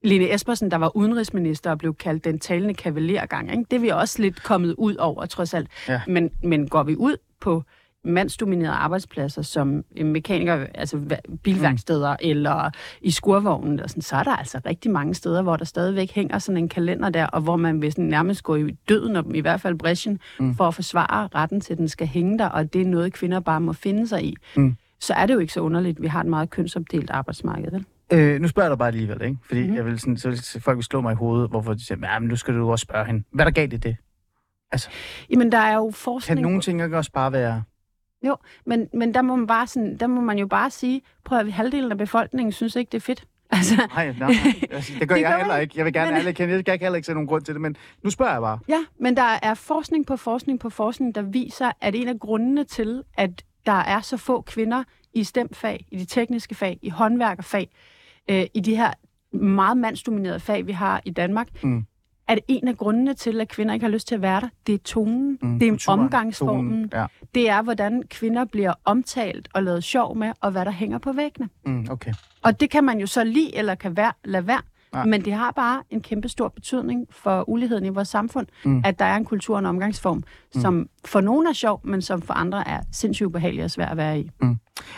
[0.02, 3.50] Lene Espersen, der var udenrigsminister og blev kaldt den talende kavalergang.
[3.50, 3.64] Ikke?
[3.70, 5.68] Det er vi også lidt kommet ud over, trods alt.
[5.88, 6.00] Ja.
[6.06, 7.62] Men, men går vi ud på
[8.04, 12.16] mandsdominerede arbejdspladser som mekaniker, altså bilværksteder mm.
[12.20, 16.10] eller i skurvognen, eller sådan, så er der altså rigtig mange steder, hvor der stadigvæk
[16.12, 19.36] hænger sådan en kalender der, og hvor man vil sådan nærmest gå i døden, og
[19.36, 20.54] i hvert fald brechen, mm.
[20.54, 23.40] for at forsvare retten til, at den skal hænge der, og det er noget, kvinder
[23.40, 24.36] bare må finde sig i.
[24.56, 24.76] Mm.
[25.00, 27.70] Så er det jo ikke så underligt, at vi har et meget kønsopdelt arbejdsmarked.
[27.70, 27.84] Vel?
[28.12, 29.36] Øh, nu spørger jeg dig bare alligevel, ikke?
[29.46, 29.76] Fordi mm-hmm.
[29.76, 32.18] jeg vil sådan, så vil folk vil slå mig i hovedet, hvorfor de siger, ja,
[32.18, 33.24] men nu skal du også spørge hende.
[33.32, 33.96] Hvad er der galt i det?
[35.30, 36.40] Jamen, der er jo Kan forskning...
[36.40, 37.62] nogle ting ikke også bare være...
[38.26, 41.38] Jo, men, men der, må man bare sådan, der må man jo bare sige, prøv
[41.38, 43.24] at halvdelen af befolkningen synes ikke, det er fedt.
[43.50, 44.30] Altså, Nej, nej,
[44.70, 45.74] altså, det gør Det jeg gør heller ikke.
[45.76, 46.20] Jeg vil gerne men...
[46.20, 48.58] anerkende, jeg kan heller ikke se nogen grund til det, men nu spørger jeg bare.
[48.68, 52.64] Ja, men der er forskning på forskning på forskning, der viser, at en af grundene
[52.64, 57.70] til, at der er så få kvinder i stemfag, i de tekniske fag, i håndværkerfag,
[58.30, 58.92] øh, i de her
[59.36, 61.84] meget mandsdominerede fag, vi har i Danmark, Mm.
[62.28, 64.74] At en af grundene til, at kvinder ikke har lyst til at være der, det
[64.74, 67.06] er tonen, Mm, det er kulturen, omgangsformen, tonen, Ja.
[67.34, 71.12] det er, hvordan kvinder bliver omtalt og lavet sjov med, og hvad der hænger på
[71.12, 71.48] væggene.
[71.66, 72.12] Mm, okay.
[72.42, 74.60] Og det kan man jo så lide eller kan være, lade være.
[74.94, 75.04] Ja.
[75.04, 78.70] Men det har bare en kæmpe stor betydning for uligheden i vores samfund, Mm.
[78.70, 78.82] mm.
[78.84, 80.60] at der er en kultur og en omgangsform, mm.
[80.60, 83.96] som for nogle er sjov, men som for andre er sindssygt ubehagelig og svær at
[83.96, 84.30] være i.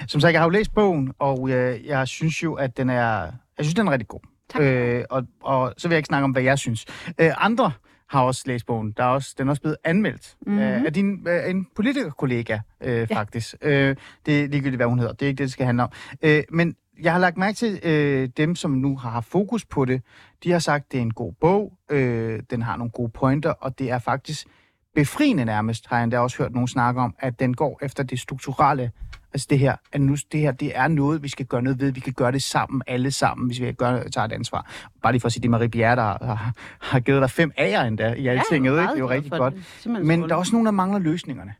[0.06, 3.02] Som sagt, jeg har jo læst bogen, og øh, jeg synes jo, at den er,
[3.10, 4.20] jeg synes, den er rigtig god.
[4.50, 4.62] Tak.
[4.62, 6.86] Øh, og, og så vil jeg ikke snakke om, hvad jeg synes.
[7.18, 7.72] Øh, andre
[8.10, 8.94] har også læst bogen.
[8.96, 10.64] Der er også, den er også blevet anmeldt mm-hmm.
[10.64, 10.86] Mhm.
[10.86, 13.16] af din, øh, en politikerkollega, øh, ja.
[13.16, 13.54] faktisk.
[13.62, 15.12] Øh, det er ligegyldigt, hvad hun hedder.
[15.12, 15.90] Det er ikke det, det skal handle om.
[16.22, 19.84] Øh, men jeg har lagt mærke til øh, dem, som nu har haft fokus på
[19.84, 20.02] det.
[20.44, 21.72] De har sagt, at det er en god bog.
[21.90, 24.46] Øh, den har nogle gode pointer, og det er faktisk
[24.94, 28.20] befriende nærmest, har jeg endda også hørt nogen snakke om, at den går efter det
[28.20, 28.90] strukturelle
[29.34, 31.92] Altså det her, at nu, det her, det er noget, vi skal gøre noget ved.
[31.92, 34.70] Vi kan gøre det sammen, alle sammen, hvis vi gør, tager et ansvar.
[35.02, 37.52] Bare lige for at sige, det er Marie Bjerre, der har, har givet dig fem
[37.58, 38.82] A'er endda i altinget, ikke?
[38.82, 39.54] Det er jo rigtig godt.
[39.84, 40.06] det.
[40.06, 41.54] Men der er også nogen, der mangler løsningerne.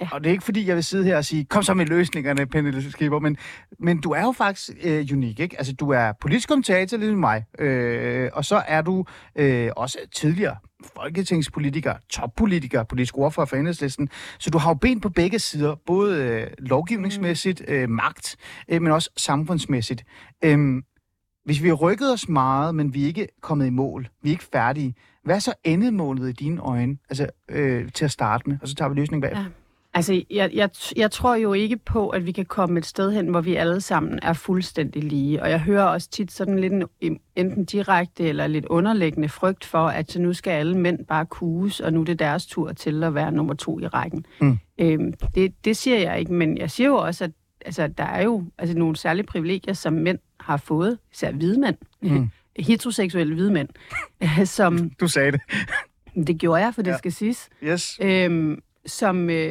[0.00, 0.08] Ja.
[0.12, 2.46] Og det er ikke fordi, jeg vil sidde her og sige, kom så med løsningerne,
[2.46, 3.36] Pernille Skipper, men,
[3.78, 5.58] men du er jo faktisk øh, unik, ikke?
[5.58, 9.04] Altså, du er politisk kommentator, ligesom mig, øh, og så er du
[9.36, 10.56] øh, også tidligere
[10.96, 14.08] folketingspolitiker, toppolitiker, politisk ordfører for enhedslisten.
[14.38, 18.36] Så du har jo ben på begge sider, både øh, lovgivningsmæssigt, øh, magt,
[18.68, 20.04] øh, men også samfundsmæssigt.
[20.44, 20.82] Øhm,
[21.44, 24.32] hvis vi har rykket os meget, men vi er ikke kommet i mål, vi er
[24.32, 28.58] ikke færdige, hvad er så endemålet i dine øjne, altså øh, til at starte med,
[28.62, 29.32] og så tager vi løsningen bag.
[29.36, 29.44] Ja.
[29.98, 33.28] Altså, jeg, jeg, jeg tror jo ikke på, at vi kan komme et sted hen,
[33.28, 35.42] hvor vi alle sammen er fuldstændig lige.
[35.42, 39.86] Og jeg hører også tit sådan lidt en, enten direkte eller lidt underliggende frygt for,
[39.86, 43.04] at så nu skal alle mænd bare kuges, og nu er det deres tur til
[43.04, 44.26] at være nummer to i rækken.
[44.40, 44.58] Mm.
[44.78, 47.30] Øhm, det, det siger jeg ikke, men jeg siger jo også, at
[47.66, 51.76] altså, der er jo altså, nogle særlige privilegier, som mænd har fået, især hvide mænd,
[52.02, 52.28] Mm.
[52.58, 53.68] heteroseksuelle hvide mænd,
[54.46, 55.40] som, Du sagde det.
[56.26, 56.96] det gjorde jeg, for det Ja.
[56.98, 57.98] skal siges, Yes.
[58.02, 59.50] øhm, som øh,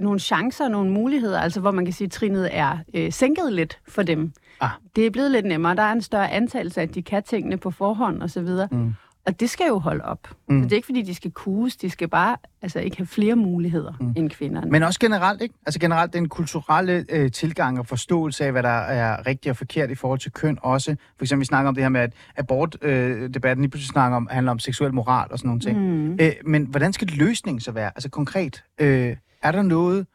[0.00, 3.78] nogle chancer, nogle muligheder, altså hvor man kan sige, at trinet er øh, sænket lidt
[3.88, 4.32] for dem.
[4.60, 4.70] Ah.
[4.96, 5.76] Det er blevet lidt nemmere.
[5.76, 8.48] Der er en større antagelse af, at de kan tingene på forhånd osv.
[8.70, 8.94] Mm.
[9.26, 10.28] Og det skal jo holde op.
[10.48, 10.62] Mm.
[10.62, 11.76] Så det er ikke, fordi de skal kuges.
[11.76, 14.12] De skal bare altså, ikke have flere muligheder mm.
[14.16, 14.70] end kvinderne.
[14.70, 15.54] Men også generelt, ikke?
[15.66, 19.90] Altså generelt den kulturelle øh, tilgang og forståelse af, hvad der er rigtigt og forkert
[19.90, 20.96] i forhold til køn også.
[21.16, 24.16] For eksempel, vi snakker om det her med, at abortdebatten øh, debatten lige pludselig snakker
[24.16, 25.78] om, handler om seksuel moral og sådan nogle ting.
[25.78, 26.12] Mm.
[26.20, 27.86] Øh, men hvordan skal løsningen så være?
[27.86, 30.06] Altså konkret, øh, er der noget,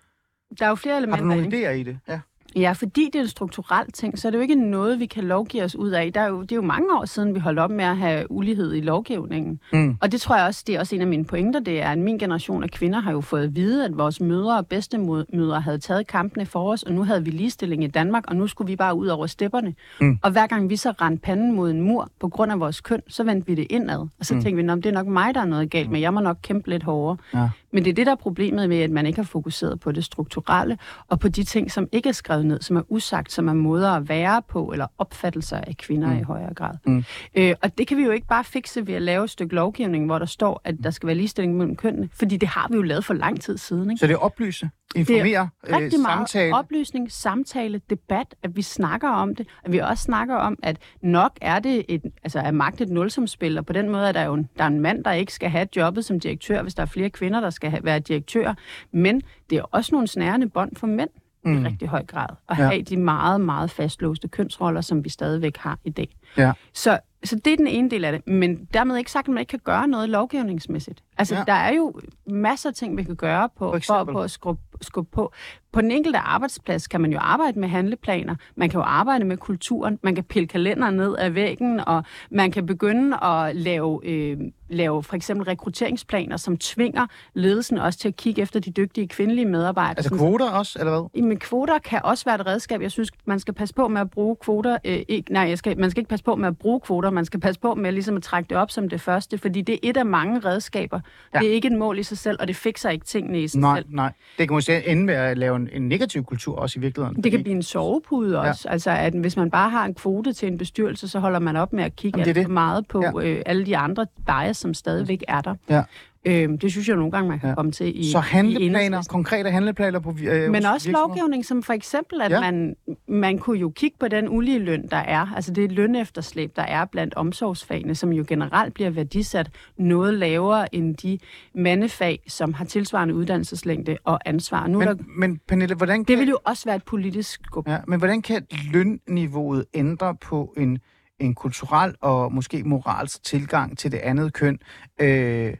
[0.60, 1.24] Der er jo flere har elementer.
[1.26, 1.98] du nogle idéer i det?
[2.08, 2.20] Ja.
[2.56, 5.24] Ja, fordi det er en strukturel ting, så er det jo ikke noget, vi kan
[5.24, 6.14] lovgive os ud af.
[6.14, 8.32] Der er jo, det er jo mange år siden, vi holdt op med at have
[8.32, 9.60] ulighed i lovgivningen.
[9.74, 9.98] Mm.
[10.02, 11.98] Og det tror jeg også, det er også en af mine pointer, det er, at
[11.98, 15.78] min generation af kvinder har jo fået at vide, at vores mødre og bedstemødre havde
[15.78, 18.76] taget kampene for os, og nu havde vi ligestilling i Danmark, og nu skulle vi
[18.76, 19.74] bare ud over stepperne.
[20.02, 20.20] Mm.
[20.24, 23.02] Og hver gang vi så rendte panden mod en mur på grund af vores køn,
[23.08, 23.98] så vendte vi det indad.
[24.00, 24.38] Og så Mm.
[24.38, 24.44] mm.
[24.44, 26.00] tænkte vi, "Nå, men det er nok mig, der er noget galt med.
[26.00, 27.18] Jeg må nok kæmpe lidt hårdere.
[27.34, 27.50] Ja.
[27.76, 30.04] Men det er det, der er problemet med, at man ikke har fokuseret på det
[30.04, 33.54] strukturelle, og på de ting, som ikke er skrevet ned, som er usagt, som er
[33.54, 36.20] måder at være på, eller opfattelser af kvinder Mm.
[36.20, 36.74] i højere grad.
[36.86, 37.04] Mm.
[37.36, 40.06] Øh, og det kan vi jo ikke bare fikse ved at lave et stykke lovgivning,
[40.06, 42.82] hvor der står, at der skal være ligestilling mellem kønnene, fordi det har vi jo
[42.82, 43.90] lavet for lang tid siden.
[43.92, 44.00] Ikke?
[44.00, 46.56] Så det er oplyse, informere, øh, Rigtig meget samtale.
[46.56, 51.32] oplysning, samtale, debat, at vi snakker om det, at vi også snakker om, at nok
[51.42, 54.34] er det et, altså er magt et nulsumspil, og på den måde er der jo
[54.34, 56.88] en, der er en mand, der ikke skal have jobbet som direktør, hvis der er
[56.88, 58.54] flere kvinder, der skal have, være direktør,
[58.92, 61.10] men det er også nogle snærende bånd for mænd
[61.46, 61.66] mm.
[61.66, 62.68] I rigtig høj grad, at ja.
[62.68, 66.16] have de meget, meget fastlåste kønsroller, som vi stadigvæk har i dag.
[66.38, 66.52] Ja.
[66.74, 69.42] Så, så det er den ene del af det, men dermed ikke sagt, at man
[69.42, 71.04] ikke kan gøre noget lovgivningsmæssigt.
[71.18, 71.44] Altså, Ja.
[71.48, 71.94] der er jo
[72.28, 74.14] masser af ting, vi kan gøre For på, for, eksempel?
[74.14, 75.34] på at skubbe, skubbe på.
[75.72, 79.38] På den enkelte arbejdsplads kan man jo arbejde med handleplaner, man kan jo arbejde med
[79.38, 84.38] kulturen, man kan pille kalender ned af væggen, og man kan begynde at lave, øh,
[84.70, 89.46] lave for eksempel rekrutteringsplaner, som tvinger ledelsen også til at kigge efter de dygtige kvindelige
[89.46, 89.98] medarbejdere.
[89.98, 91.10] Altså kvoter også, eller hvad?
[91.16, 92.82] Jamen, kvoter kan også være et redskab.
[92.82, 94.78] Jeg synes, man skal passe på med at bruge kvoter.
[94.86, 97.10] Øh, ikke, nej, jeg skal, man skal ikke passe på med at bruge kvoter.
[97.10, 99.74] Man skal passe på med ligesom at trække det op som det første, fordi det
[99.74, 101.00] er et af mange redskaber.
[101.34, 101.40] Ja.
[101.40, 103.62] Det er ikke et mål i sig selv, og det fikser ikke tingene i sig
[103.62, 103.86] Nej, selv.
[103.90, 104.12] nej.
[104.38, 107.24] Det kan måske ende med at lave en, en negativ kultur også i virkeligheden.
[107.24, 108.62] Det kan blive en sovepude også.
[108.68, 108.72] Ja.
[108.72, 111.74] Altså, at hvis man bare har en kvote til en bestyrelse, så holder man op
[111.74, 112.54] med at kigge Jamen, det alt det.
[112.54, 113.22] meget på ja.
[113.24, 115.56] øh, alle de andre bias, som stadigvæk er der.
[115.70, 115.84] Ja.
[116.28, 117.56] Øhm, det synes jeg nogle gange, man kan Ja.
[117.56, 119.14] komme til i Så i handleplaner, Enhedslisten.
[119.14, 122.40] konkrete handleplaner på øh, Men også lovgivning, som for eksempel, at Ja.
[122.40, 122.76] man,
[123.08, 125.28] man kunne jo kigge på den ulige løn, der er.
[125.36, 130.96] Altså det lønefterslæb, der er blandt omsorgsfagene, som jo generelt bliver værdisat noget lavere end
[130.96, 131.20] de
[131.56, 134.68] mandefag, som har tilsvarende uddannelseslængde og ansvar.
[134.68, 137.40] Nu er der, Men, men Pernille, hvordan kan, det vil jo også være et politisk
[137.46, 137.68] skub.
[137.68, 140.80] ja, men hvordan kan lønniveauet ændre på en,
[141.20, 144.60] en kulturel og måske moralsk tilgang til det andet køn?
[145.02, 145.54] Øh,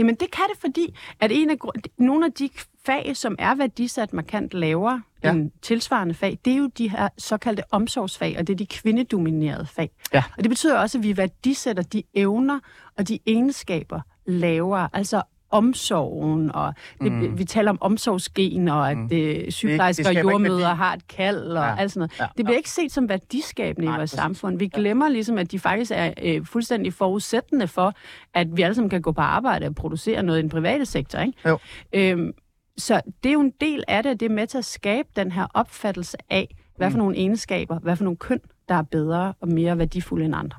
[0.00, 1.56] Jamen det kan det, fordi at en af,
[1.98, 2.50] nogle af de
[2.86, 5.32] fag, som er værdisat markant lavere ja.
[5.32, 9.66] end tilsvarende fag, det er jo de her såkaldte omsorgsfag, og det er de kvindedominerede
[9.66, 9.90] fag.
[10.14, 10.22] Ja.
[10.36, 12.60] Og det betyder også, at vi værdisætter de evner
[12.98, 17.18] og de egenskaber lavere, altså omsorgen, og det, Mm.
[17.18, 17.38] mm.
[17.38, 19.02] vi taler om omsorgsgen, og at Mm.
[19.02, 19.16] mm.
[19.16, 20.76] øh, sygeplejersker og jordmøder værdi.
[20.76, 21.68] har et kald, og Ja.
[21.68, 21.76] ja.
[21.78, 22.18] alt sådan noget.
[22.18, 22.24] Ja.
[22.24, 22.28] Ja.
[22.36, 24.18] Det bliver ikke set som værdiskabende Nej, i vores præcis.
[24.18, 24.58] samfund.
[24.58, 27.94] Vi glemmer ligesom, at de faktisk er øh, fuldstændig forudsættende for,
[28.34, 31.18] at vi alle sammen kan gå på arbejde og producere noget i den private sektor.
[31.18, 31.48] Ikke?
[31.48, 31.58] Jo.
[31.92, 32.32] Øhm,
[32.76, 35.32] så det er jo en del af det, det er med til at skabe den
[35.32, 37.02] her opfattelse af, hvad for Mm.
[37.02, 40.58] nogle egenskaber, hvad for nogle køn, der er bedre og mere værdifulde end andre.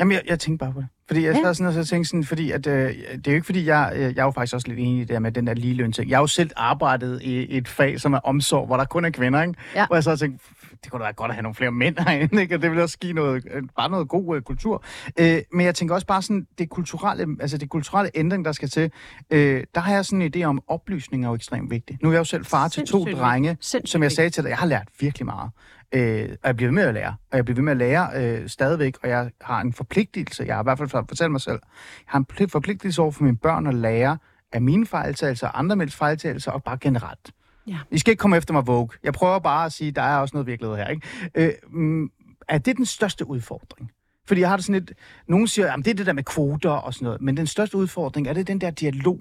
[0.00, 0.88] Jamen, jeg, jeg tænkte bare på det.
[1.10, 3.44] Fordi jeg sad sådan og så tænkte sådan, fordi at, øh, det er jo ikke
[3.44, 5.46] fordi, jeg, øh, jeg er jo faktisk også lidt enig i det der med den
[5.46, 6.10] der ligeløn ting.
[6.10, 9.10] Jeg har jo selv arbejdet i et fag, som er omsorg, hvor der kun er
[9.10, 9.54] kvinder, ikke?
[9.74, 9.86] Ja.
[9.86, 10.44] Hvor jeg så tænkte,
[10.84, 12.54] det kunne da være godt at have nogle flere mænd herinde, ikke?
[12.54, 14.84] Og det vil også give noget, øh, bare noget god øh, kultur.
[15.18, 18.68] Øh, men jeg tænker også bare sådan, det kulturelle, altså det kulturelle ændring, der skal
[18.68, 18.90] til,
[19.30, 22.02] øh, der har jeg sådan en idé om, oplysning er jo ekstremt vigtigt.
[22.02, 23.56] Nu er jeg jo selv far til to drenge.
[23.60, 25.50] Sindssygt som jeg sagde til dig, jeg har lært virkelig meget.
[25.94, 27.14] Øh, og jeg bliver ved med at lære.
[27.30, 30.54] Og jeg bliver ved med at lære øh, stadigvæk, og jeg har en forpligtelse, jeg
[30.54, 33.36] har i hvert fald fortalt mig selv, jeg har en pli- forpligtelse over for mine
[33.36, 34.18] børn at lære
[34.52, 37.30] af mine fejltagelser, andre mænds fejltagelser, og bare generelt.
[37.70, 37.78] Ja.
[37.90, 38.88] I skal ikke komme efter mig, Vogue.
[39.02, 40.88] Jeg prøver bare at sige, at der er også noget virkelighed her.
[40.88, 41.06] Ikke?
[41.34, 42.10] Øh, mm,
[42.48, 43.90] er det den største udfordring?
[44.26, 44.92] Fordi jeg har det sådan lidt...
[45.28, 47.20] Nogen siger, at det er det der med kvoter og sådan noget.
[47.20, 49.20] Men den største udfordring, er det den der dialog,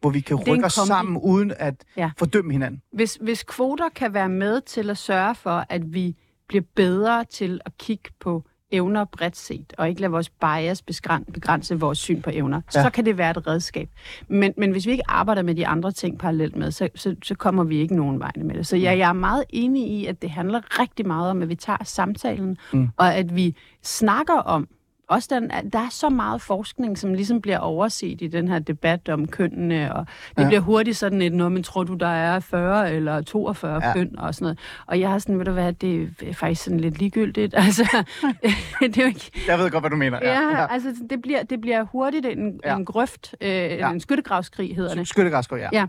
[0.00, 2.10] hvor vi kan rykke os sammen, uden at ja.
[2.18, 2.82] fordømme hinanden?
[2.92, 6.16] Hvis, hvis kvoter kan være med til at sørge for, at vi
[6.48, 10.82] bliver bedre til at kigge på evner bredt set, og ikke lade vores bias
[11.32, 12.80] begrænse, vores syn på evner, ja.
[12.80, 12.84] Ja.
[12.84, 13.88] så kan det være et redskab.
[14.28, 17.34] Men, men hvis vi ikke arbejder med de andre ting parallelt med, så, så, så
[17.34, 18.66] kommer vi ikke nogen vegne med det.
[18.66, 21.54] Så jeg, jeg er meget enig i, at det handler rigtig meget om, at vi
[21.54, 22.88] tager samtalen, mm.
[22.96, 24.68] og at vi snakker om,
[25.08, 29.08] også den, der er så meget forskning, som ligesom bliver overset i den her debat
[29.08, 30.42] om kønnene, og det ja.
[30.42, 30.48] Ja.
[30.48, 33.86] bliver hurtigt sådan et, noget, men tror du, der er 40 eller 42 ja.
[33.88, 33.92] Ja.
[33.92, 34.58] køn og sådan noget.
[34.86, 37.54] Og jeg har sådan, ved du hvad, det er faktisk sådan lidt ligegyldigt.
[37.68, 38.04] Altså,
[38.80, 39.30] det er jo ikke...
[39.48, 40.18] Jeg ved godt, hvad du mener.
[40.22, 42.70] Ja, ja, altså det bliver, det bliver hurtigt en, ja.
[42.70, 42.76] Ja.
[42.76, 43.90] en grøft, øh, ja.
[43.90, 45.08] en skyttegravskrig hedder det.
[45.08, 45.68] Skyttegræsker, ja.
[45.72, 45.86] Ja.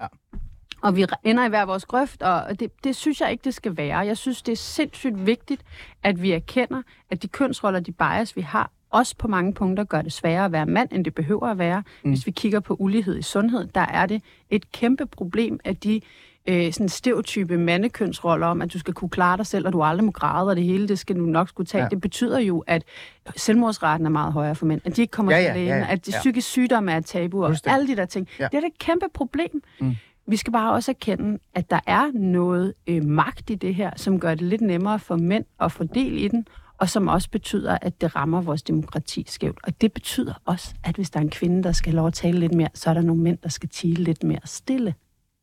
[0.81, 3.77] Og vi ender i hver vores grøft, og det, det synes jeg ikke, det skal
[3.77, 3.97] være.
[3.97, 5.61] Jeg synes, det er sindssygt vigtigt,
[6.03, 10.01] at vi erkender, at de kønsroller, de bias, vi har, også på mange punkter gør
[10.01, 11.83] det sværere at være mand, end det behøver at være.
[12.03, 12.09] Mm.
[12.09, 16.01] Hvis vi kigger på ulighed i sundhed, der er det et kæmpe problem, at de
[16.47, 20.05] øh, sådan stereotype mandekønsroller om, at du skal kunne klare dig selv, og du aldrig
[20.05, 21.83] må græde, og det hele, det skal du nok skulle tage.
[21.83, 21.89] Ja.
[21.89, 22.83] Det betyder jo, at
[23.35, 25.77] selvmordsraten er meget højere for mænd, at de ikke kommer Ja, til ja, lægen, ja,
[25.77, 25.85] ja.
[25.89, 26.19] at de Ja.
[26.19, 28.27] psykisk sygdomme er et tabu, og alle de der ting.
[28.39, 28.47] Ja.
[28.51, 29.63] Det er et kæmpe problem.
[29.79, 29.95] Mm.
[30.27, 34.19] Vi skal bare også erkende, at der er noget øh, magt i det her, som
[34.19, 36.45] gør det lidt nemmere for mænd at få del i den,
[36.79, 39.59] og som også betyder, at det rammer vores demokrati skævt.
[39.63, 42.39] Og det betyder også, at hvis der er en kvinde, der skal lov at tale
[42.39, 44.95] lidt mere, så er der nogle mænd, der skal tile lidt mere stille.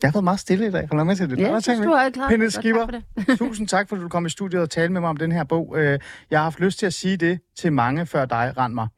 [0.03, 0.89] Jeg har været meget stille i dag.
[0.93, 1.39] Hold med til det.
[1.39, 2.29] Ja, jeg synes, du er klar.
[2.29, 3.39] Pernille tak Skipper, for det.
[3.39, 5.45] tusind tak, for at du kom i studiet og talte med mig om den her
[5.45, 5.75] bog.
[5.79, 5.99] Øh,
[6.31, 8.89] Jeg har haft lyst til at sige det til mange før dig, rend mig.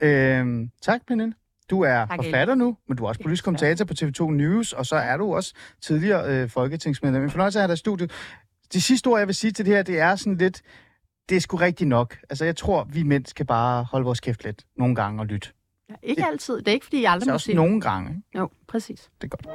[0.00, 1.34] Øh, tak, Pernille.
[1.70, 4.86] Du er Tak, forfatter nu, men du er også politisk kommentator på TV2 News, og
[4.86, 7.22] så er du også tidligere øh, folketingsmedlem.
[7.22, 8.10] En fornøjelse at have dig i studiet.
[8.72, 10.62] Det sidste ord, jeg vil sige til det her, det er sådan lidt,
[11.32, 12.18] det er sgu rigtigt nok.
[12.30, 15.48] Altså, jeg tror, vi mænd skal bare holde vores kæft lidt nogle gange og lytte.
[15.90, 16.58] Ja, ikke altid.
[16.58, 17.54] Det er ikke, fordi jeg aldrig må også sige.
[17.56, 18.22] nogle gange.
[18.36, 19.10] Jo, præcis.
[19.20, 19.46] Det er godt.